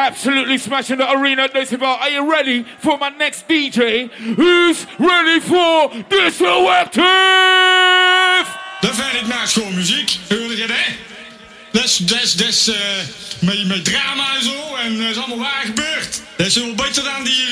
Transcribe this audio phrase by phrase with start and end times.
[0.00, 1.82] Absolutely smashing the arena decibel.
[2.00, 4.10] Are you ready for my next DJ?
[4.10, 7.04] Who's ready for this selective?
[8.80, 10.18] Dat vind ik na schoolmuziek.
[10.28, 11.82] Hoorde je dat?
[11.84, 14.76] Is, dat dat uh, met, drama en zo.
[14.76, 16.22] En dat is allemaal waar gebeurd.
[16.36, 17.46] Dat is wel beter dan die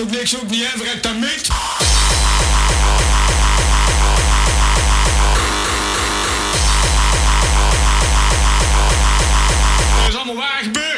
[0.00, 0.78] Durft ook niks, ook niet, hè?
[0.78, 1.48] Verrekt dat met.
[9.98, 10.89] Dat is allemaal waar gebeurd.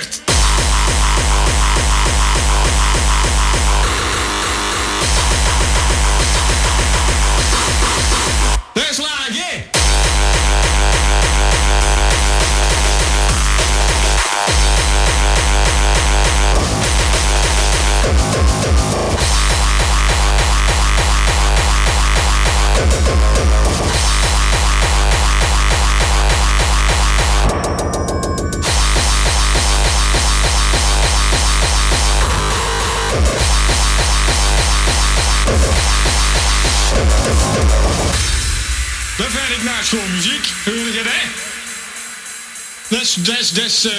[43.59, 43.93] Is uh,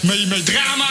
[0.00, 0.85] met, met drama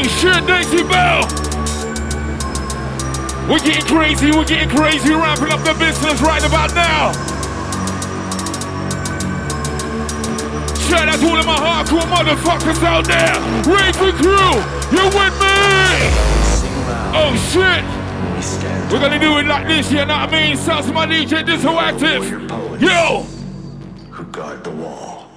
[0.00, 1.28] Oh shit, Daisy Bell.
[3.46, 7.12] We're getting crazy, we're getting crazy, ramping up the business right about now.
[10.88, 13.36] Shout out to all of my hardcore motherfuckers out there.
[13.68, 14.56] Raven crew,
[14.90, 15.60] you with me?
[17.12, 17.84] Oh shit.
[18.90, 20.56] We're gonna do it like this, you know what I mean?
[20.56, 22.24] Sounds my DJ Disco Active.
[22.80, 23.26] Yo!
[24.10, 25.28] who guard the wall.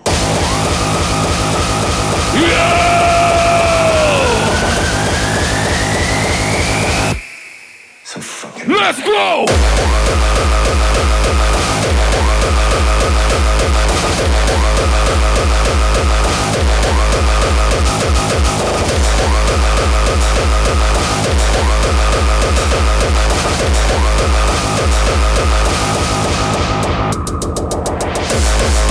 [2.40, 3.22] Yo!
[8.84, 9.46] Let's go!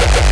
[0.00, 0.30] Yeah.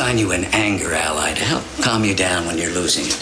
[0.00, 3.19] Assign you an anger ally to help calm you down when you're losing it.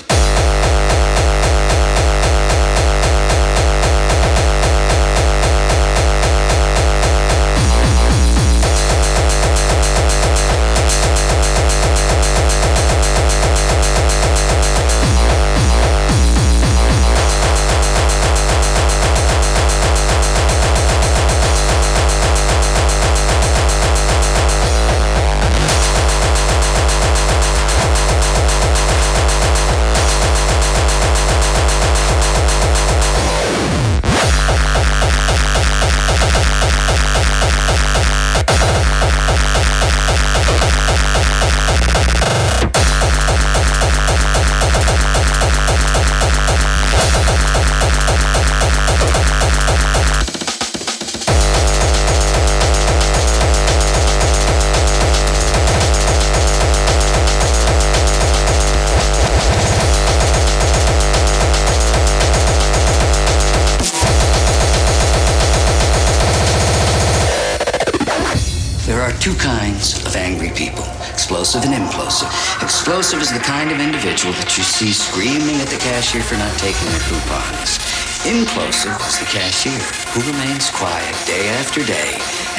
[74.78, 77.78] See screaming at the cashier for not taking their coupons.
[78.22, 79.72] Implosive is the cashier
[80.12, 82.12] who remains quiet day after day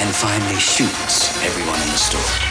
[0.03, 2.48] and finally shoots everyone in the store.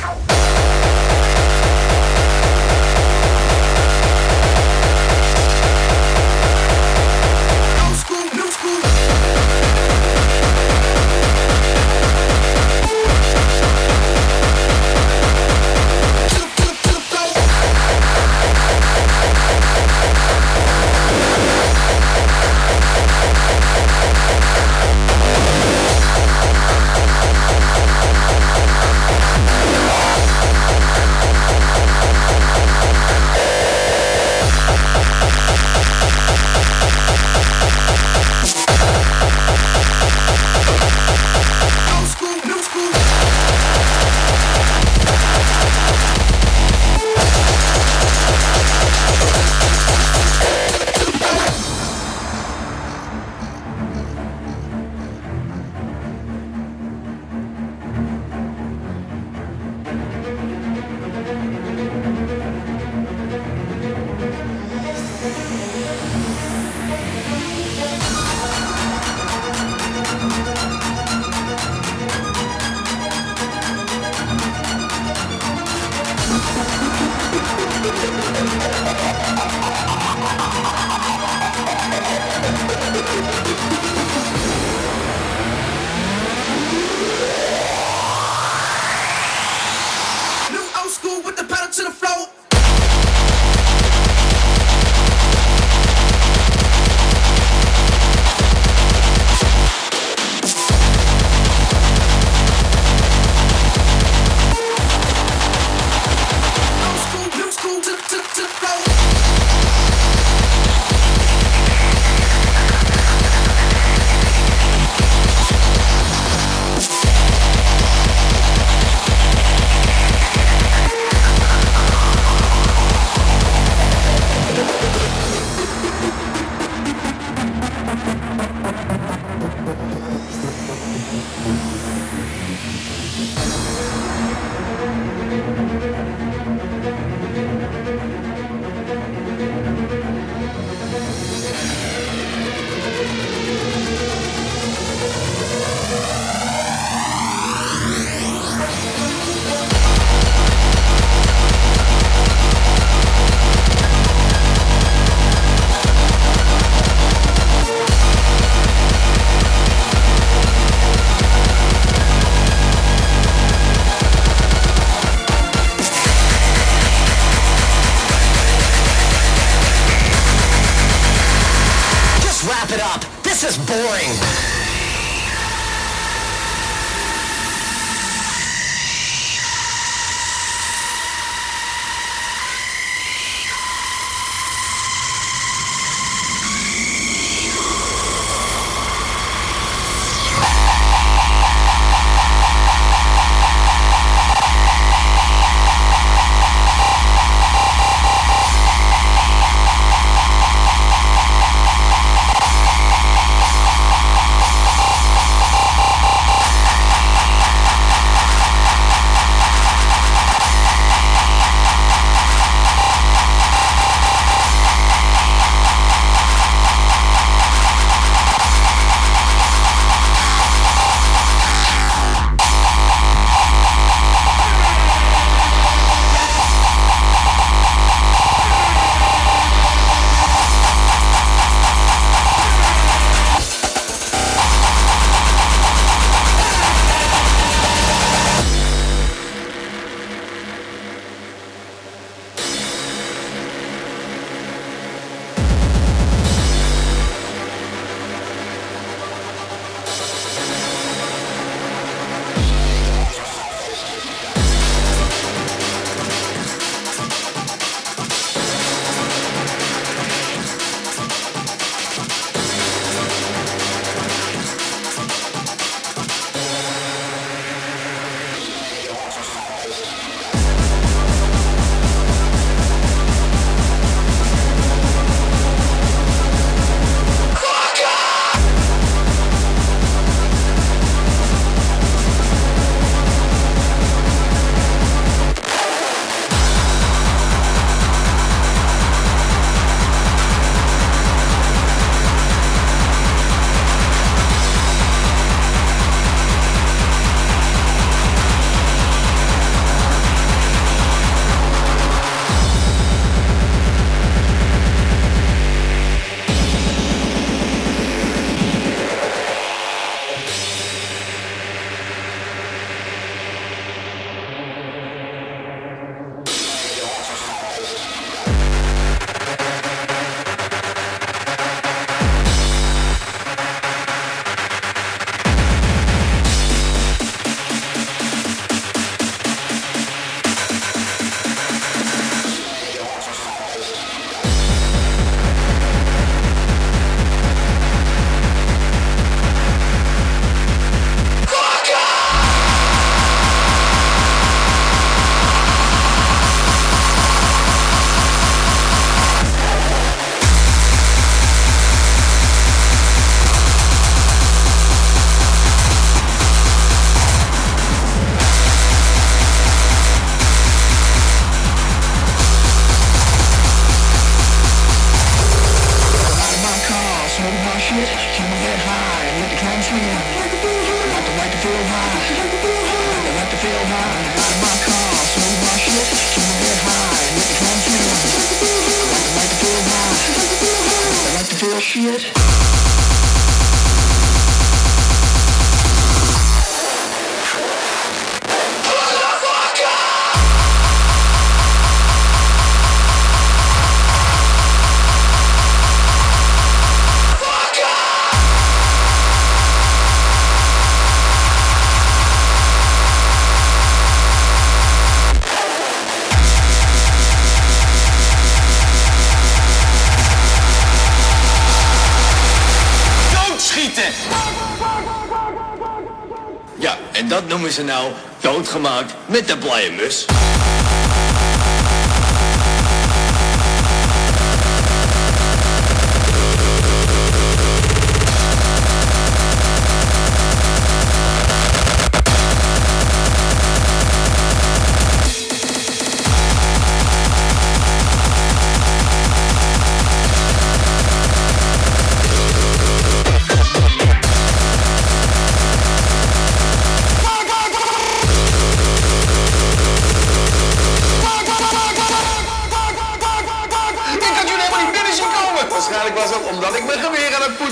[417.59, 420.07] Ze nou doodgemaakt met de blije mus.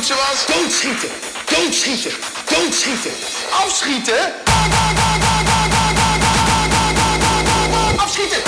[0.07, 1.09] Doodschieten.
[1.47, 2.13] Doodschieten.
[2.49, 3.11] Doodschieten.
[3.51, 4.33] Afschieten.
[7.97, 8.43] Afschieten.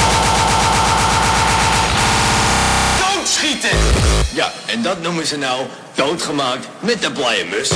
[2.98, 3.78] Doodschieten.
[4.34, 7.70] Ja, en dat noemen ze nou doodgemaakt met de blije mus.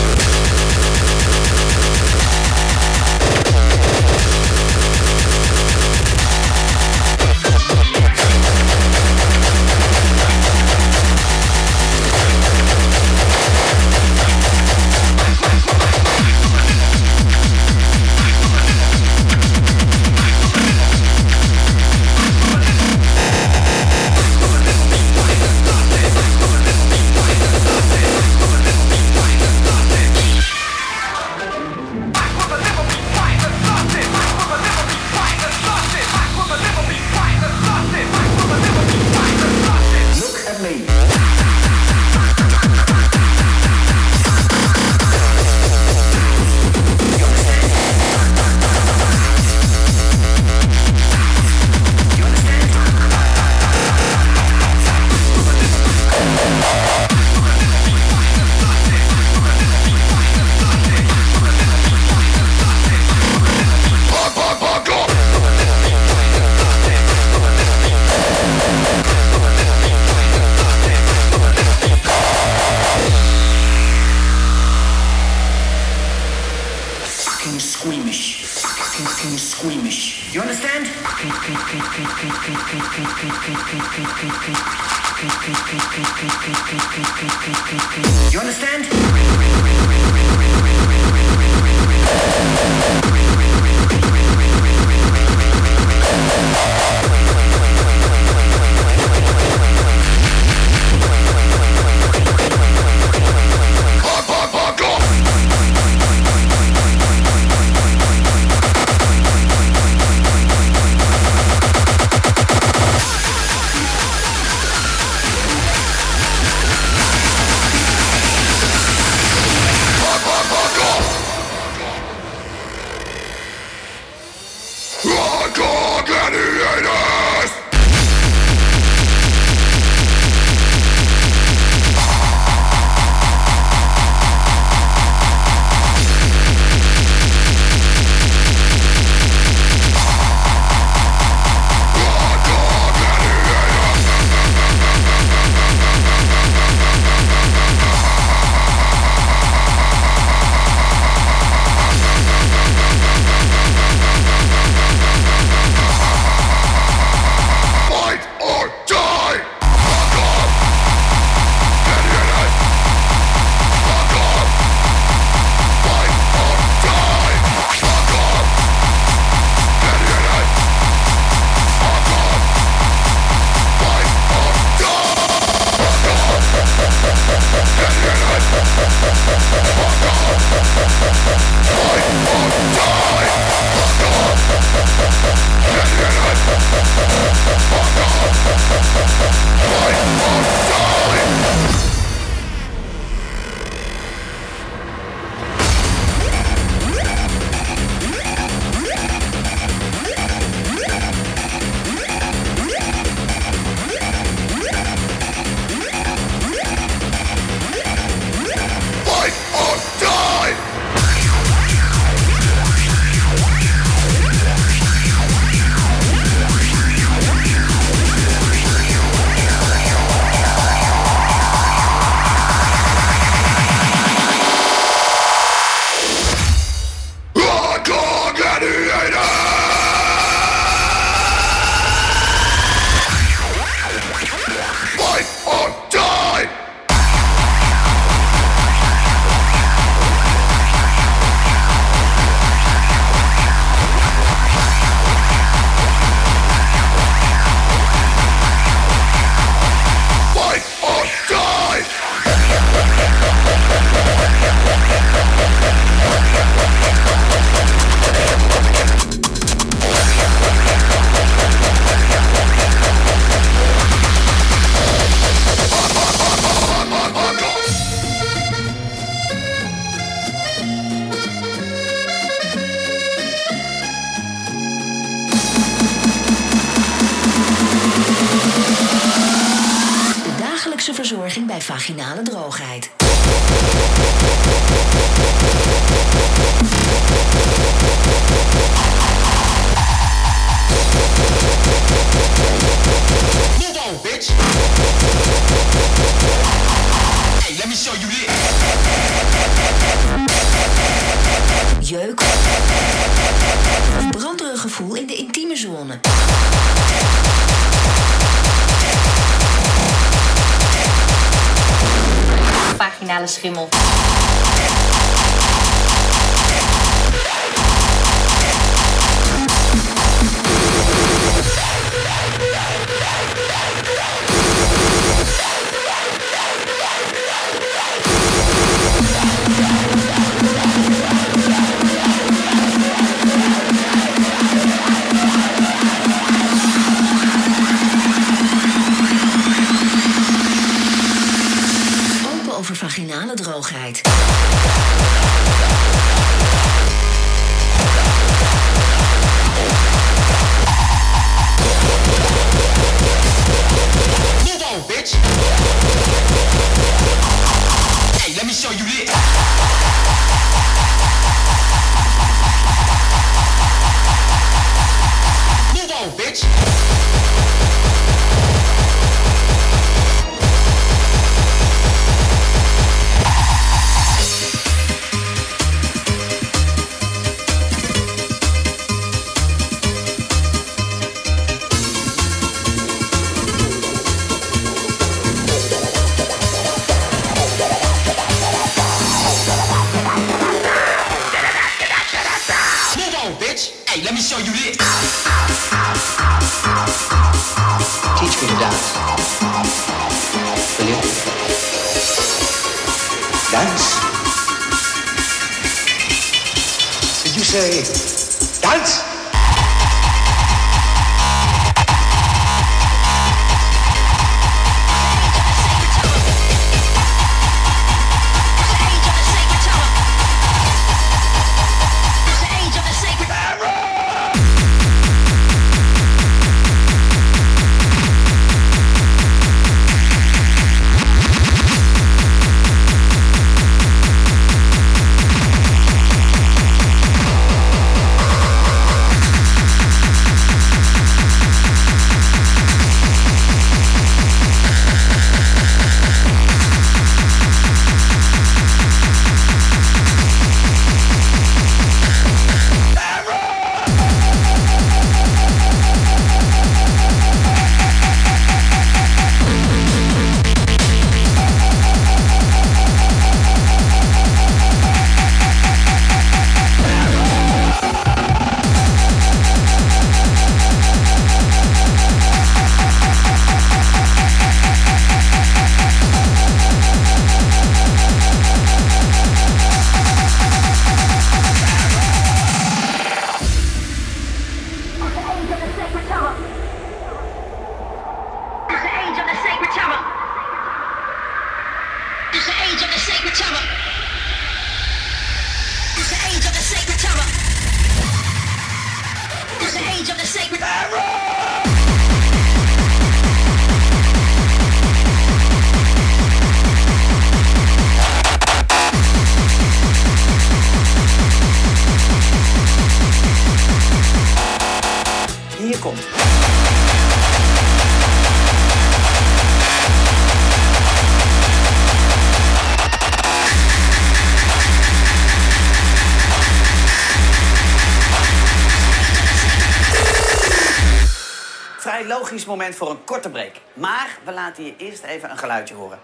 [532.71, 533.53] voor een korte break.
[533.75, 535.99] Maar we laten je eerst even een geluidje horen.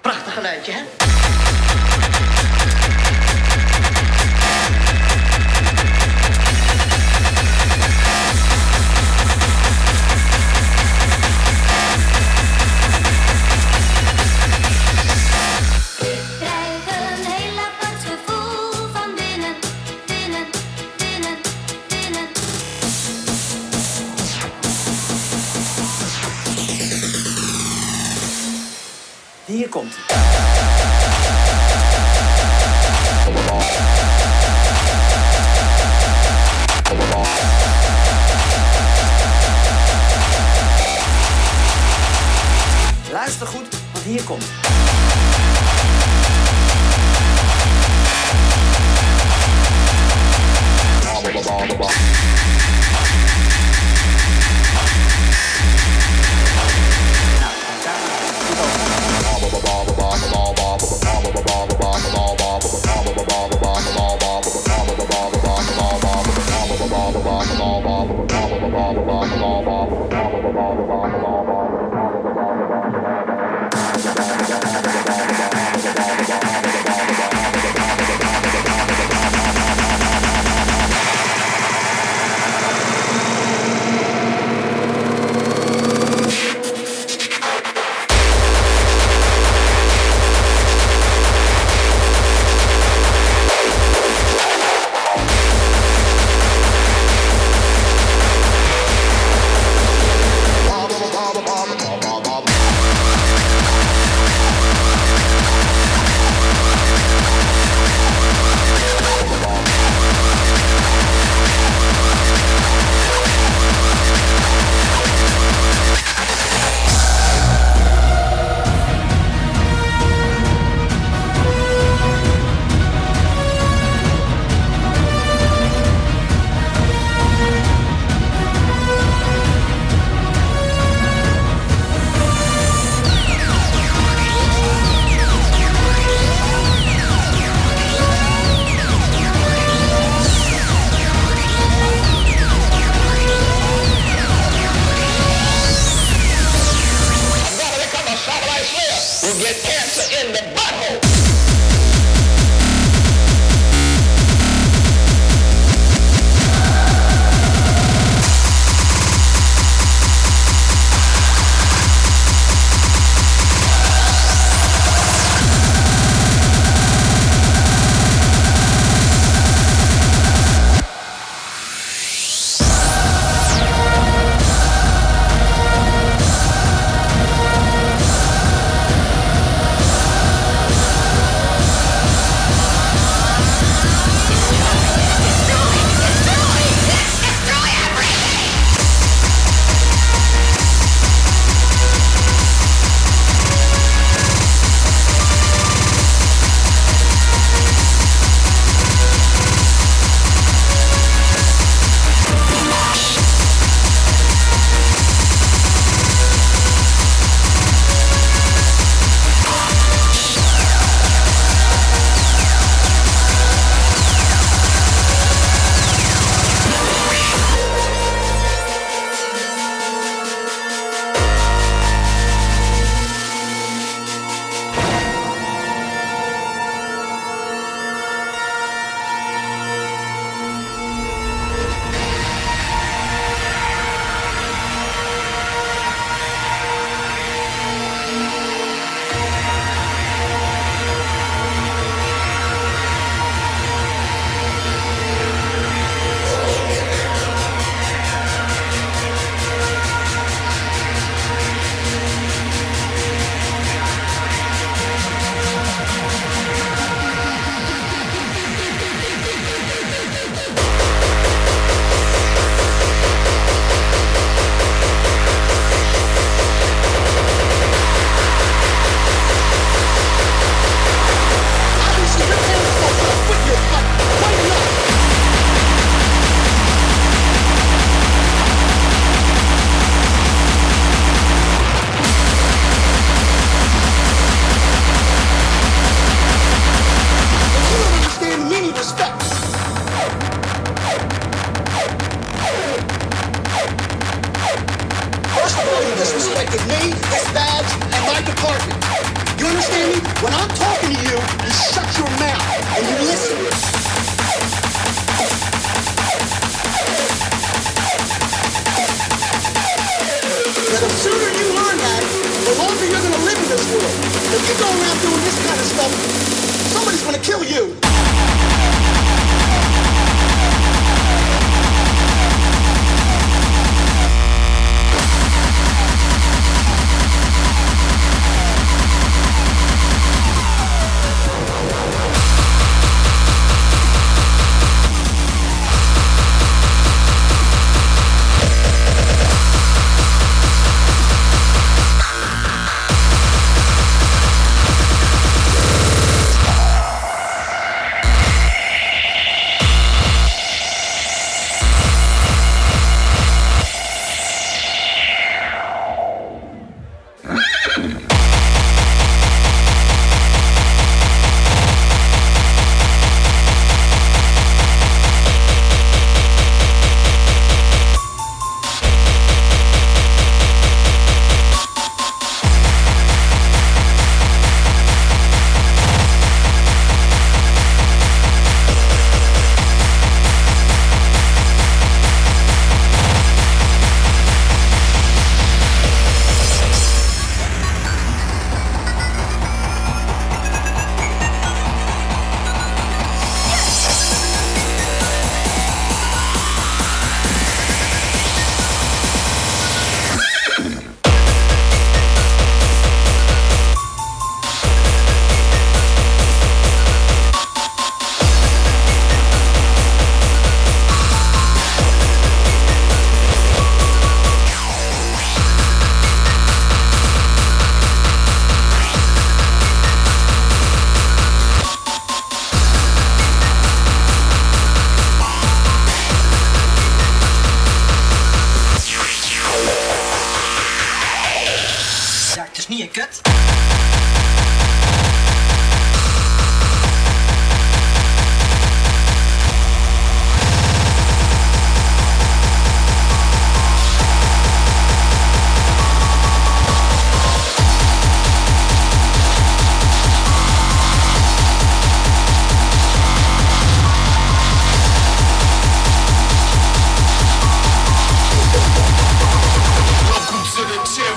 [0.00, 1.03] Prachtig geluidje, hè?
[29.74, 29.94] komt.
[43.10, 44.63] Luister goed, want hier komt.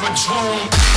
[0.08, 0.88] patrol.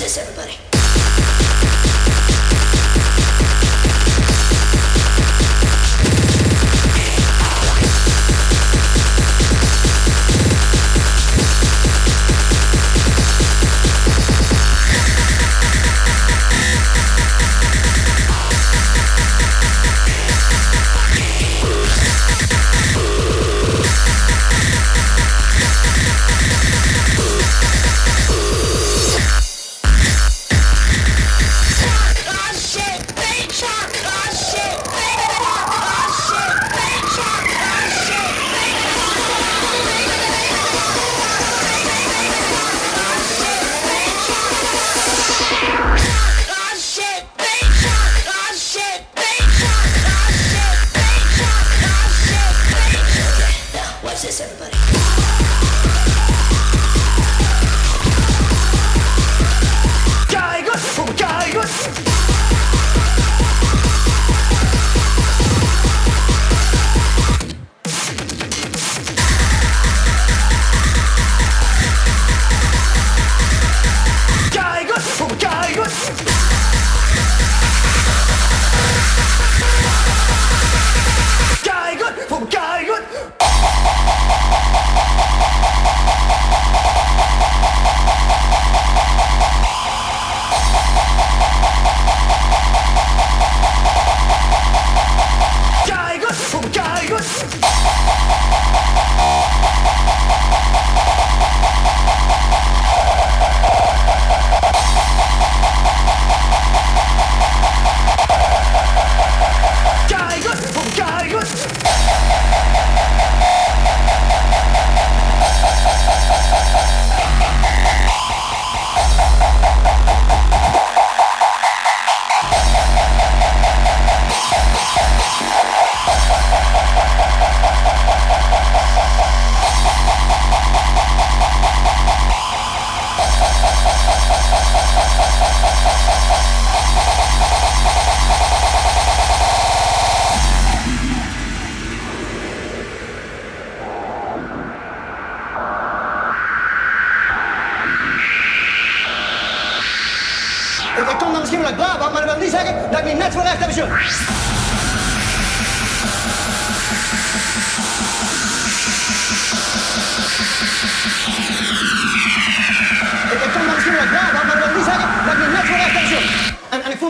[0.00, 0.69] This, everybody?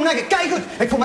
[0.00, 1.00] Ik voel me kijken, goed, ik kom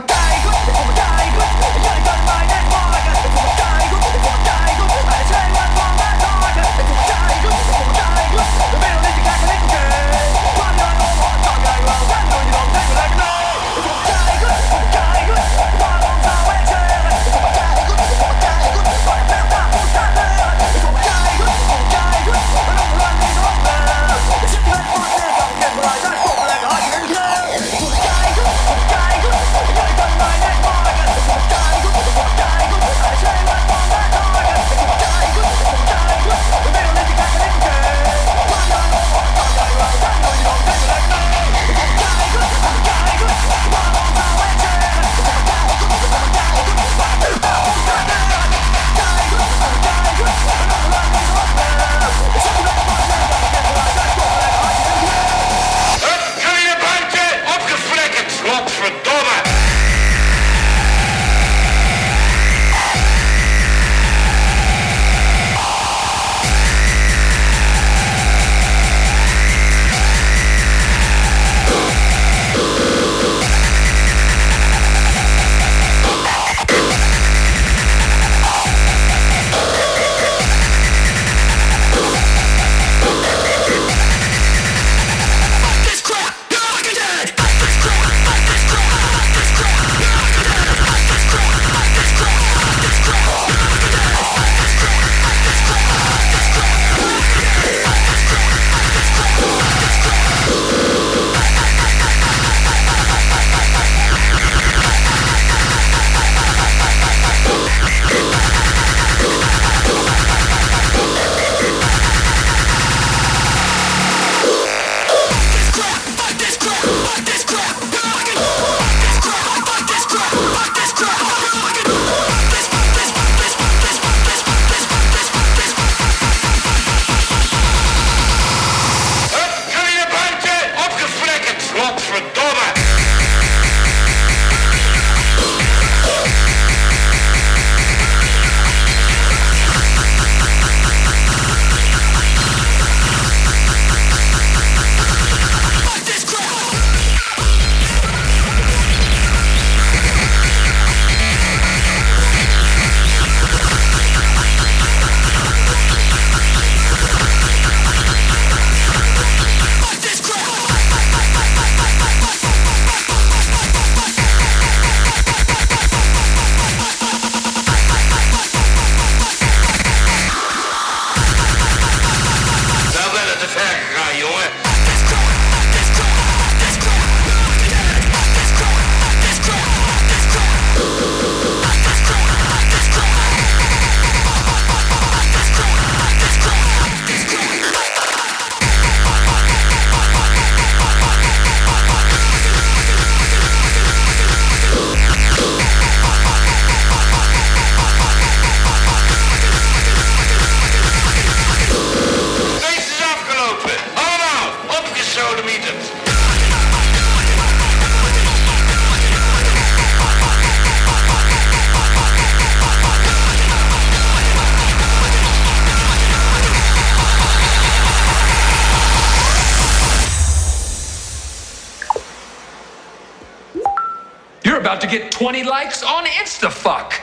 [226.45, 226.94] the fuck?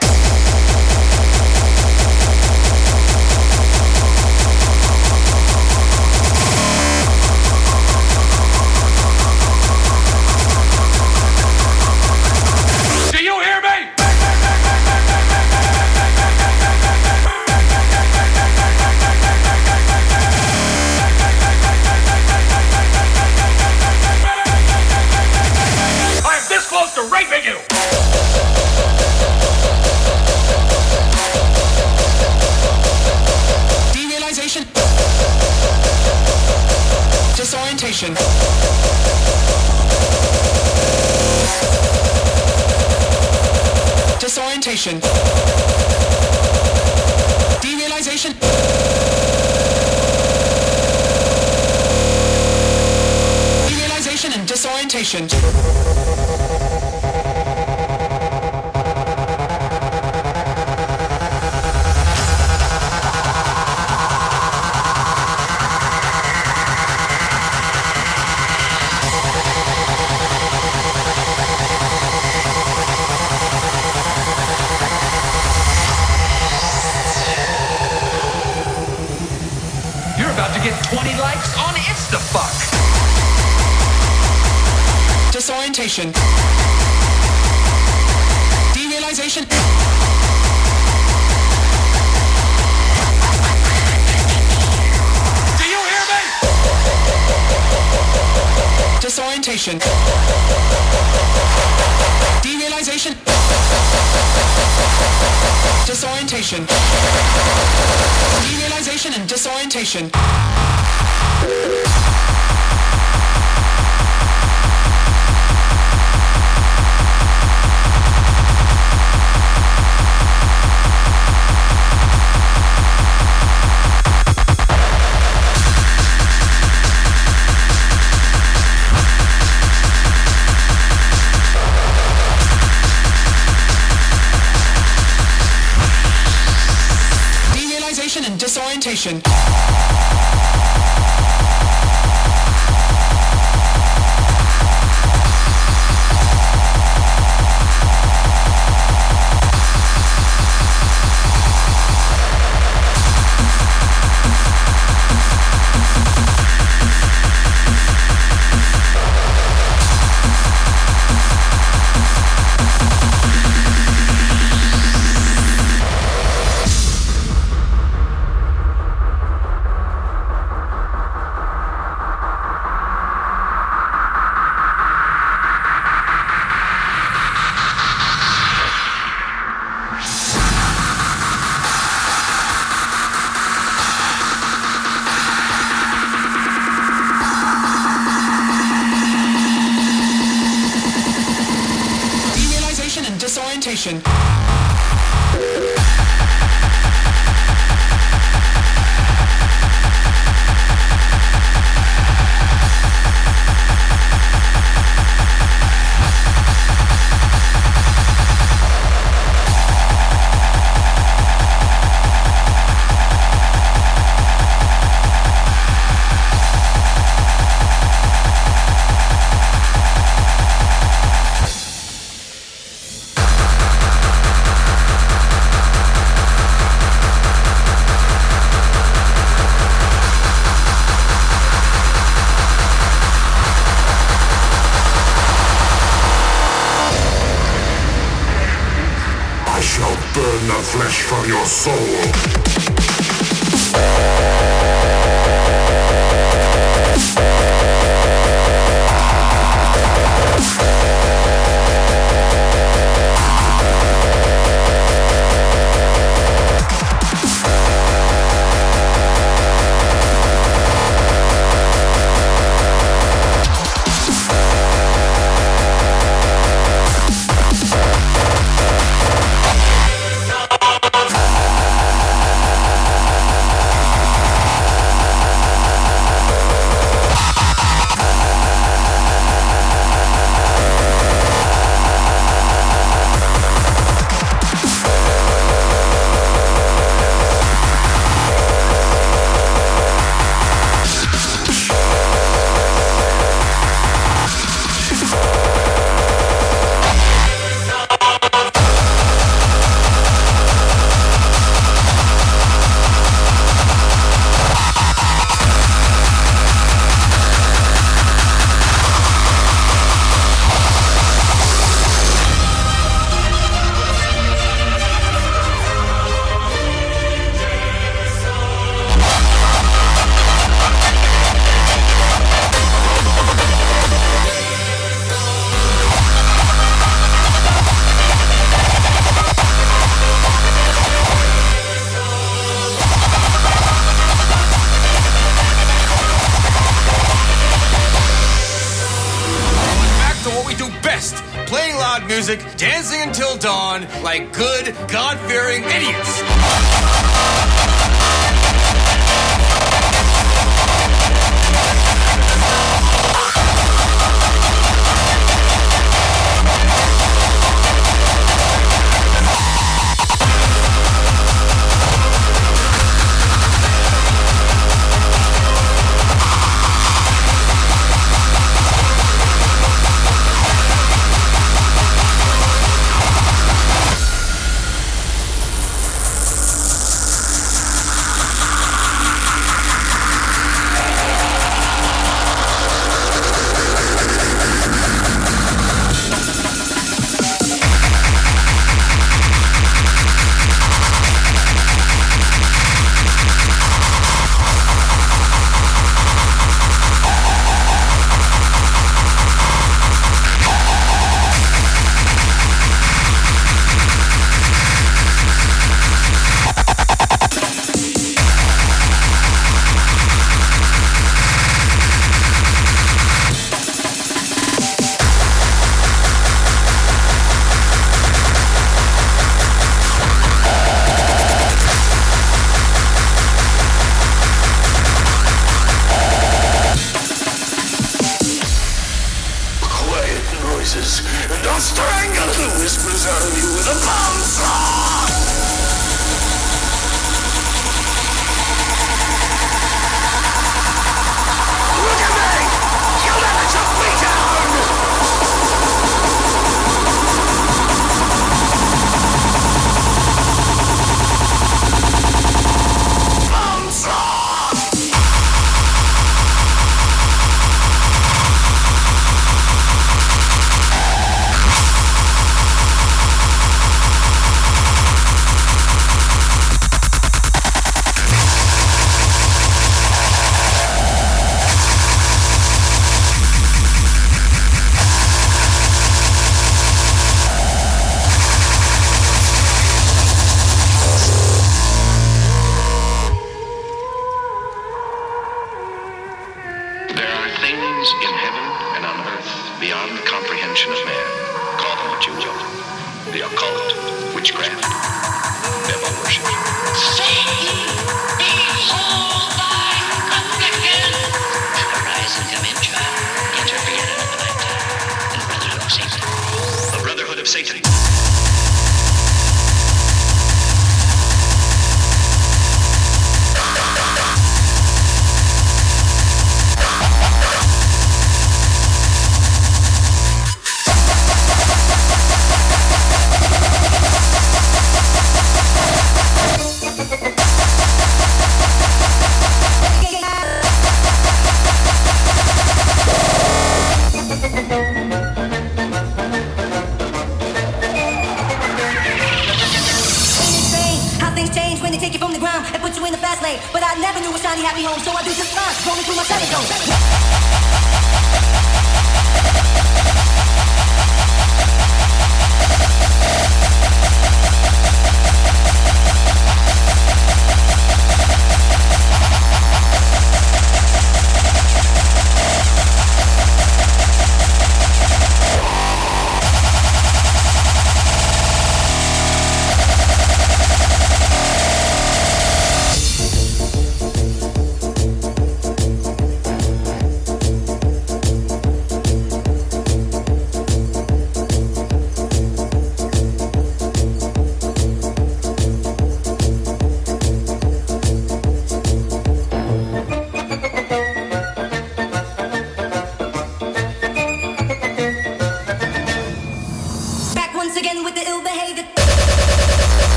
[139.03, 139.42] station.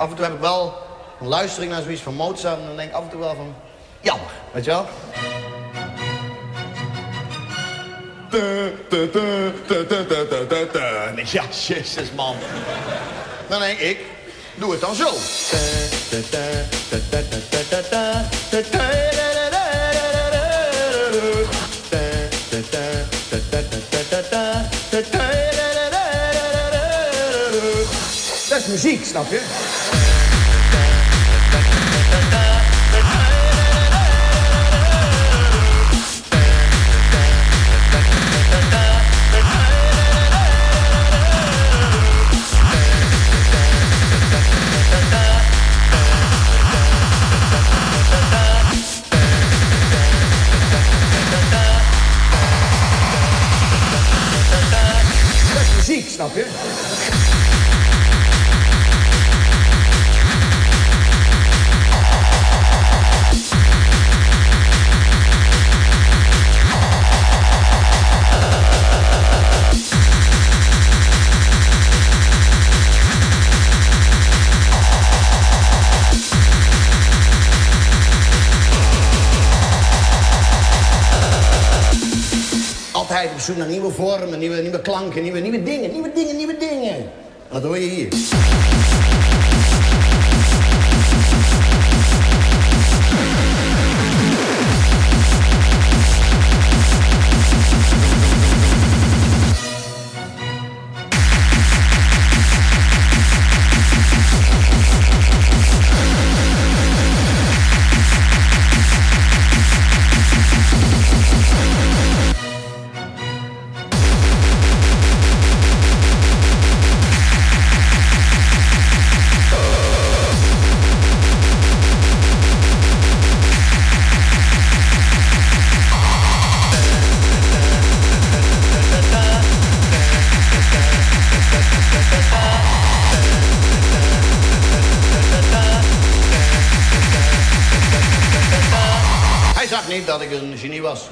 [0.00, 0.74] Af en toe heb ik wel...
[1.18, 3.34] Dan luister ik naar zoiets van Mozart en dan denk ik af en toe wel
[3.34, 3.54] van...
[4.00, 4.86] Jammer, weet je wel?
[11.32, 12.36] Ja, jezus man.
[13.48, 13.98] Dan denk ik,
[14.54, 15.08] doe het dan zo.
[28.50, 29.40] Dat is muziek, snap je?
[56.08, 57.19] Snap je?
[83.20, 86.96] Altijd op naar nieuwe vormen, nieuwe, nieuwe klanken, nieuwe, nieuwe dingen, nieuwe dingen, nieuwe dingen.
[86.96, 87.10] En
[87.50, 88.08] dat hoor je hier.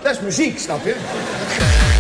[0.03, 1.98] Dat is muziek, snap je?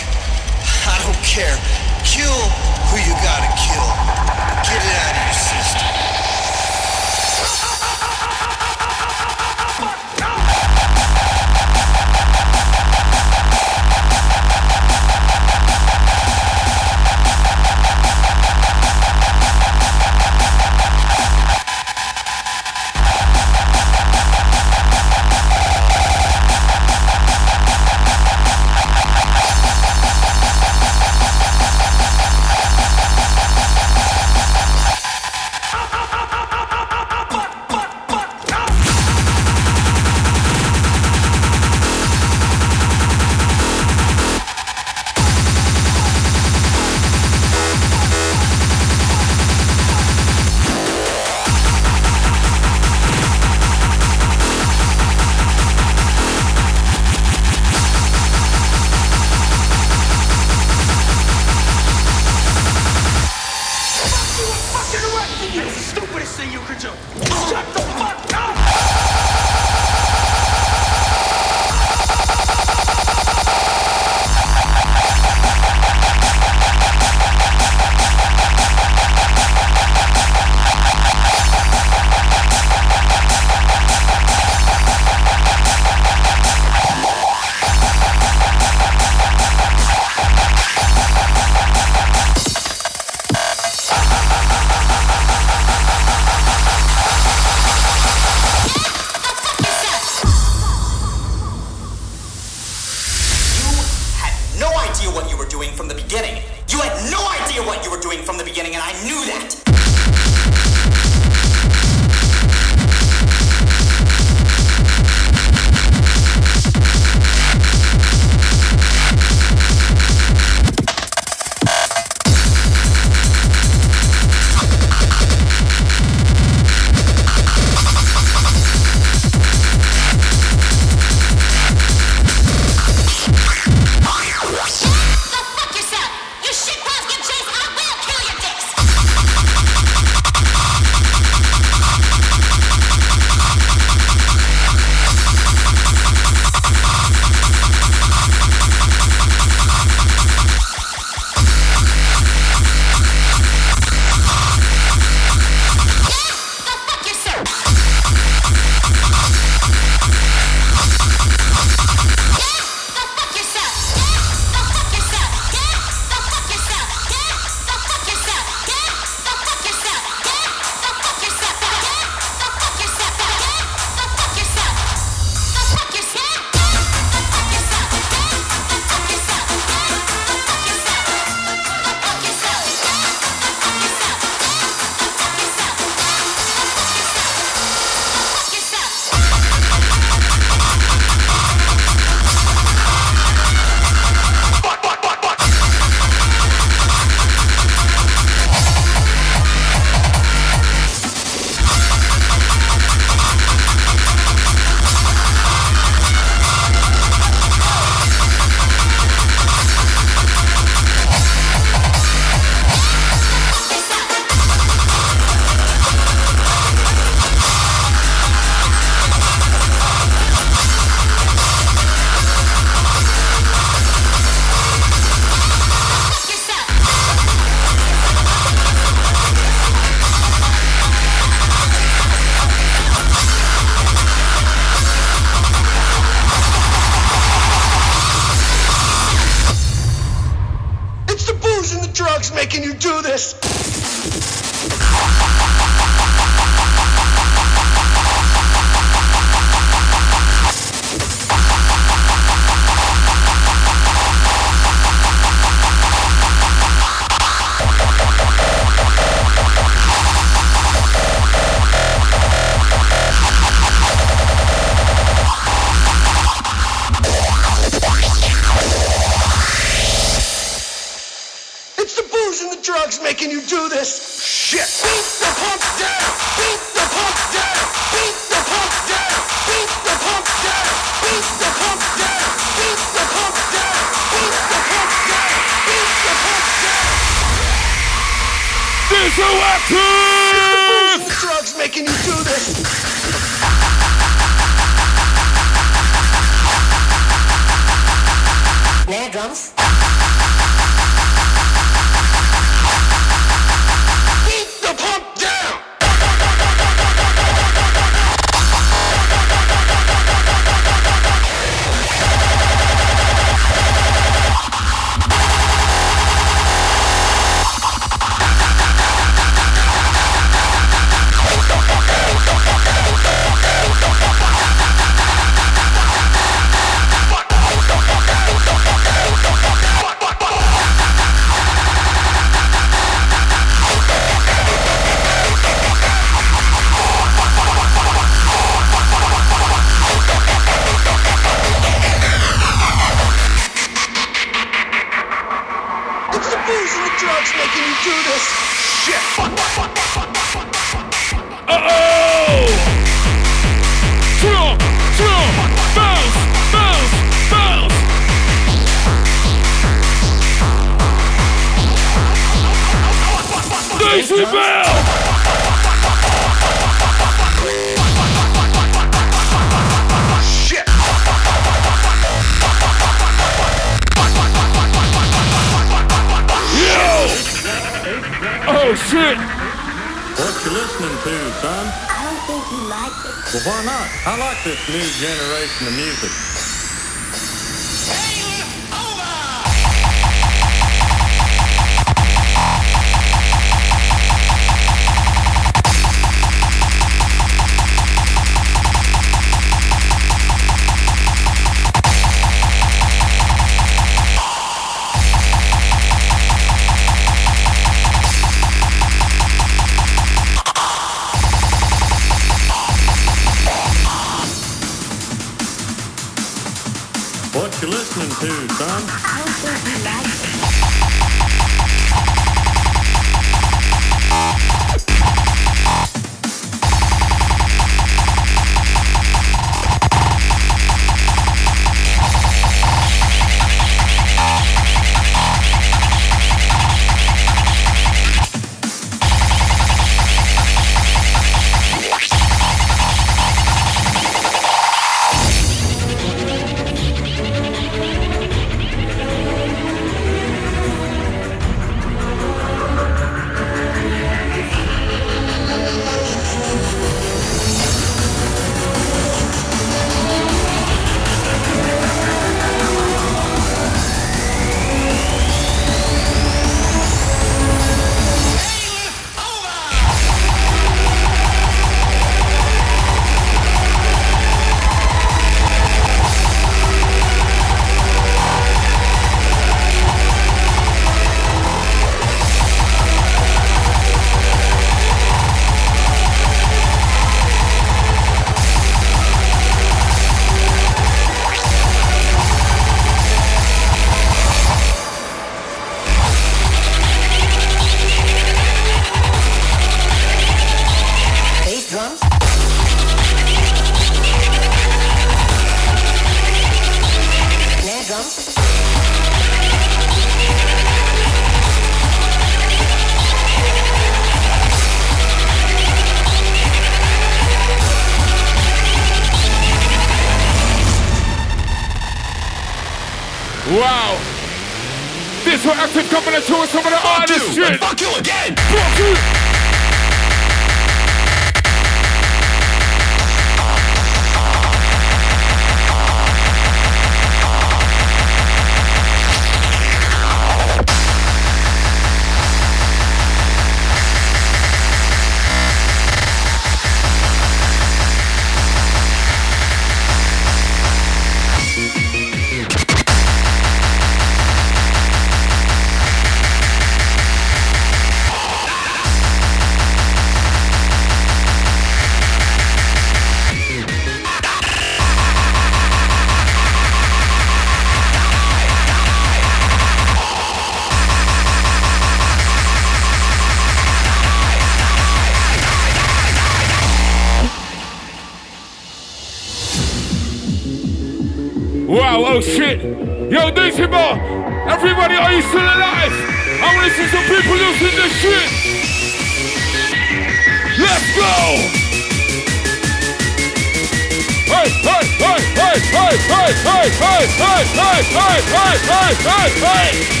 [599.39, 600.00] Hey, hey,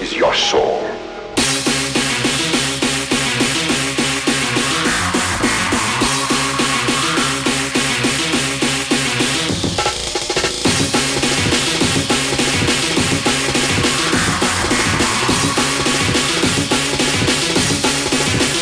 [0.00, 0.80] is your soul.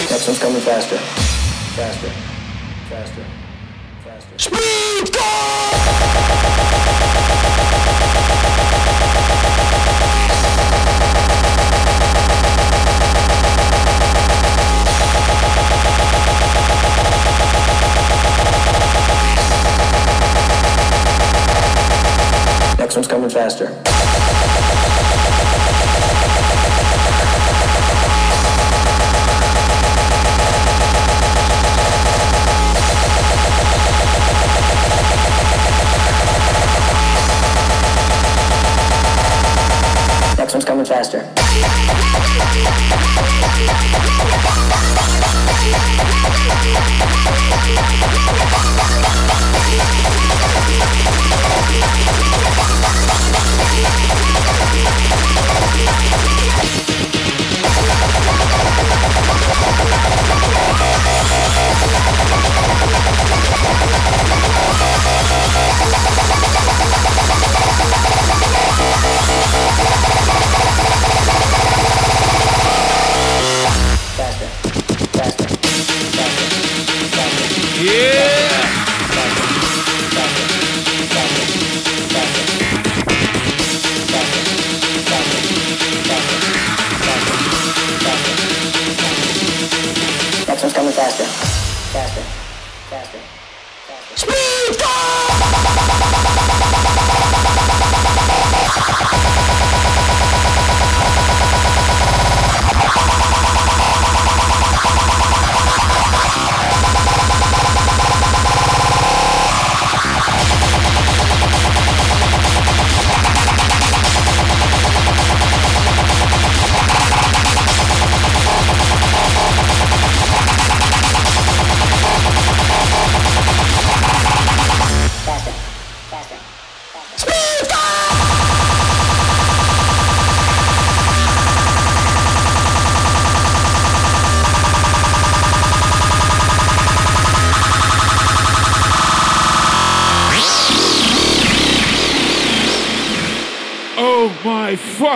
[0.08, 1.17] That's coming faster.
[23.38, 23.87] faster.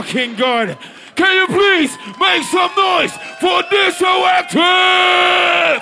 [0.02, 0.76] fucking God.
[1.14, 5.81] Can you please make some noise for this electric?